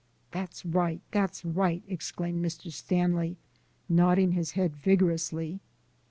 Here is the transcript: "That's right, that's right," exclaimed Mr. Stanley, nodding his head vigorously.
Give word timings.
"That's 0.31 0.65
right, 0.65 0.99
that's 1.11 1.45
right," 1.45 1.83
exclaimed 1.87 2.43
Mr. 2.43 2.71
Stanley, 2.73 3.37
nodding 3.87 4.31
his 4.31 4.53
head 4.53 4.75
vigorously. 4.75 5.59